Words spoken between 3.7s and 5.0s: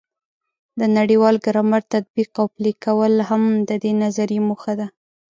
دې نظریې موخه ده.